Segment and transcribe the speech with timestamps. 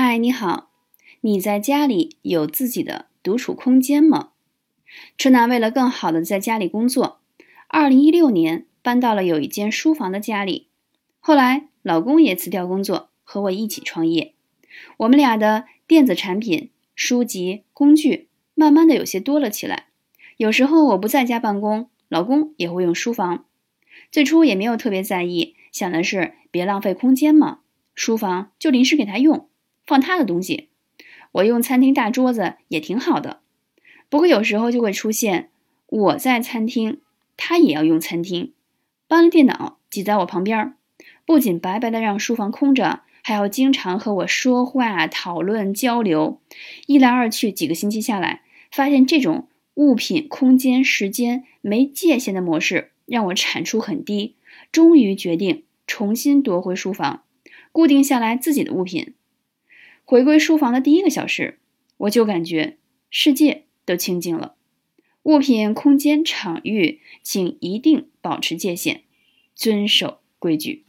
[0.00, 0.70] 嗨，你好，
[1.22, 4.28] 你在家里有自己的独处空间吗？
[5.16, 7.18] 春楠为了更好的在家里工作，
[7.66, 10.68] 二零一六年搬到了有一间书房的家里。
[11.18, 14.34] 后来老公也辞掉工作，和我一起创业。
[14.98, 19.86] 我们俩的电子产品、书籍、工具慢慢的有些多了起来。
[20.36, 23.46] 有时候我不在家办公，老公也会用书房。
[24.12, 27.62] 最初也没有特别在意，想的是别浪费空间嘛，
[27.96, 29.48] 书房就临时给他用，
[29.88, 30.68] 放他的东西。
[31.32, 33.40] 我用餐厅大桌子也挺好的。
[34.08, 35.50] 不过有时候就会出现
[35.86, 37.00] 我在餐厅，
[37.36, 38.52] 他也要用餐厅，
[39.08, 40.74] 搬了电脑挤在我旁边，
[41.26, 46.40] 不仅白白的让书房空着，还要经常和我说话、讨论、交流。
[46.86, 52.92] 一来二去，几个星期下来，发现这种物品、空间、时间没界限的模式。
[53.08, 54.34] 让我产出很低，
[54.70, 57.22] 终于决定重新夺回书房，
[57.72, 59.14] 固定下来自己的物品。
[60.10, 61.58] 回归书房的第一个小时，
[61.98, 62.78] 我就感觉
[63.10, 64.54] 世界都清静了。
[65.24, 69.02] 物品、空间、场域，请一定保持界限，
[69.54, 70.86] 遵守规矩。